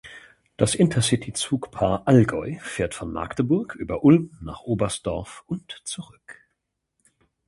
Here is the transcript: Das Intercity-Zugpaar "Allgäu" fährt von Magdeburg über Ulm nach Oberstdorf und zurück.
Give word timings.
Das 0.57 0.73
Intercity-Zugpaar 0.73 2.07
"Allgäu" 2.07 2.57
fährt 2.61 2.95
von 2.95 3.11
Magdeburg 3.13 3.75
über 3.75 4.03
Ulm 4.03 4.35
nach 4.41 4.61
Oberstdorf 4.61 5.43
und 5.45 5.79
zurück. 5.83 6.41